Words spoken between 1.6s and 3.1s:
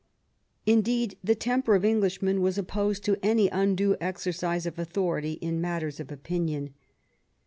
of Englishmen was opposed